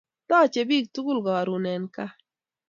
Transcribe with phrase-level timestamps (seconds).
[0.27, 2.11] Taachei bik tugul karun en kaa